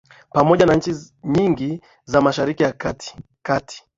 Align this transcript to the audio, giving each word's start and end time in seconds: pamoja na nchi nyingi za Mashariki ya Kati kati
pamoja 0.31 0.65
na 0.65 0.75
nchi 0.75 0.95
nyingi 1.23 1.81
za 2.05 2.21
Mashariki 2.21 2.63
ya 2.63 2.71
Kati 2.73 3.15
kati 3.43 3.83